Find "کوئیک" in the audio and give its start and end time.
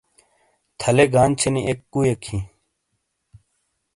1.93-2.21